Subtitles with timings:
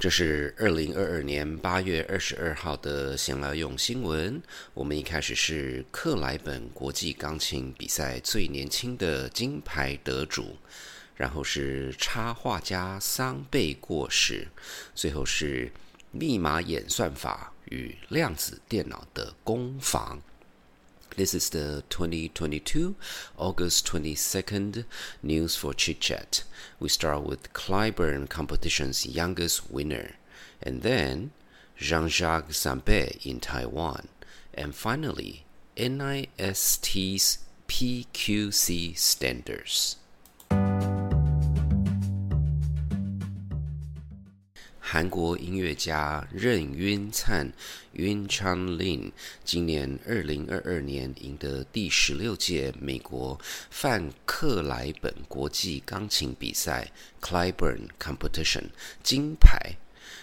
[0.00, 4.40] 这是二零二二年八月二十二号的闲聊用新闻。
[4.72, 10.56] 我们一开始是克莱本国际钢琴比赛最年轻的金牌得主，
[11.16, 14.48] 然后是插画家桑贝过世，
[14.94, 15.70] 最后是
[16.10, 20.18] 密码演算法与量子电脑的攻防。
[21.16, 22.94] This is the 2022
[23.36, 24.84] August 22nd
[25.22, 26.44] news for Chit Chat.
[26.78, 30.12] We start with Clyburn competition's youngest winner,
[30.62, 31.32] and then
[31.76, 34.08] Jean-Jacques Zampe in Taiwan,
[34.54, 35.44] and finally
[35.76, 37.38] NIST's
[37.68, 39.96] PQC standards.
[44.92, 47.52] 韩国音乐家任晕灿
[47.94, 49.12] （Yun Chan Lin）
[49.44, 53.40] 今年二零二二年赢得第十六届美国
[53.70, 58.64] 范克莱本国际钢琴比赛 （Clyburn Competition）
[59.04, 59.76] 金牌。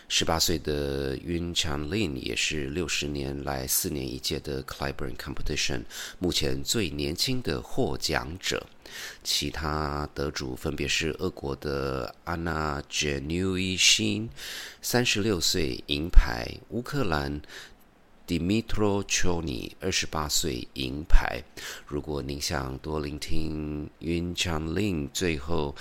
[0.08, 5.84] 十八岁的 Yun Changlin 也是六十年来四年一届的 Clyburn Competition
[6.20, 8.66] 目前最年轻的获奖者。
[9.24, 14.30] 其他得主分别是俄国的 Anna j a n u i s h i n
[14.82, 17.42] 三十六岁银牌；乌克兰
[18.26, 21.44] Dmitro Chony，二十八岁银牌。
[21.86, 25.76] 如果您想多聆听 Yun Changlin 最后。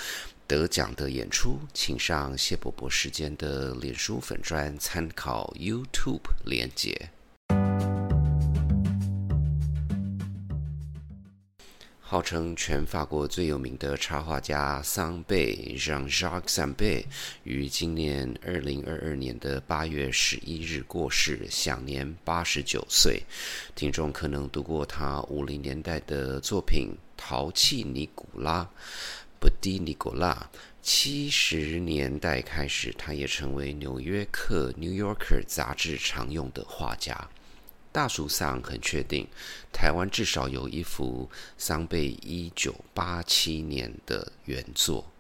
[0.49, 7.11] 得奖的演出，请上谢伯伯时间的脸书粉专参考 YouTube 连接。
[11.99, 17.07] 号称全法国最有名的插画家桑贝 （Jean-Jacques s a m b e
[17.43, 23.25] 于今年二零二二年的八月十一日过世，享年八十九岁。
[23.75, 28.63] 听众可能读过他五零年代的作品《淘气尼古拉》。
[29.39, 30.51] 布迪尼古拉，
[30.83, 37.29] 七十年代开始，他也成为《纽约客》（New Yorker） 杂志常用的画家。
[37.93, 39.27] 大叔上很确定，
[39.73, 45.11] 台湾至少有一幅桑贝一九八七年的原作。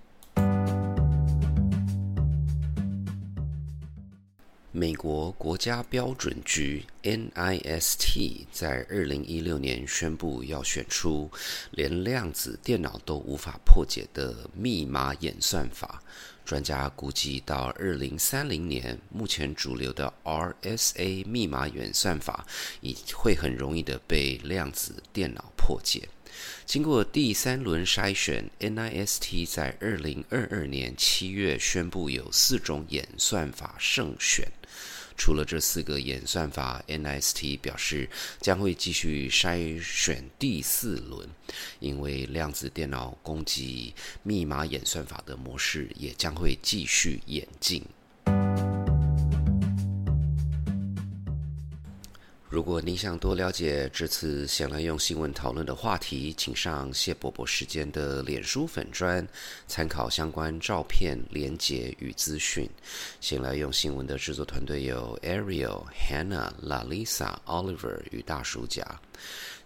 [4.78, 11.30] 美国国家标准局 （NIST） 在二零一六年宣布要选出
[11.70, 16.02] 连量子电脑都无法破解的密码演算法。
[16.44, 22.46] 专家估计，到二零三零年，目前主流的 RSA 密码演算法
[22.82, 26.06] 已会很容易的被量子电脑破解。
[26.64, 34.46] 经过第三轮筛选，NIST 在二零二二年七月宣布有四种演算法胜选。
[35.18, 38.06] 除了这四个演算法，NIST 表示
[38.40, 41.26] 将会继续筛选第四轮，
[41.80, 47.82] 因为量子电脑攻击密码演算法的模式也将会继续演进。
[52.56, 59.28] 如果您想多了解这次想来用新闻讨论的话题，请上谢伯伯时间的脸书粉专，
[59.68, 62.66] 参考相关照片、连结与资讯。
[63.20, 68.98] 先来用新闻的制作团队有 Ariel、Hannah、Lalisa、Oliver 与大叔甲。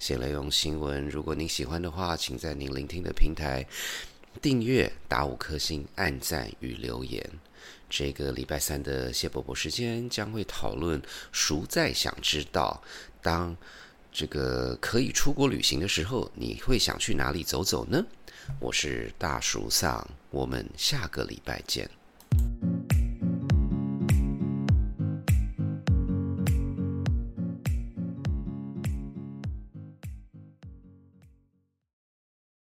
[0.00, 3.64] 先来用新闻，如果您喜欢的话，请在您聆听的平台
[4.40, 7.28] 订阅、打五颗星、按赞与留言。
[7.88, 11.02] 这个礼拜三的谢伯伯时间将会讨论，
[11.32, 12.82] 熟在想知道，
[13.20, 13.56] 当
[14.12, 18.04] 这个可以出国旅行的时候，你会想去哪里走走呢？
[18.60, 21.90] 我是大叔丧，我们下个礼拜见。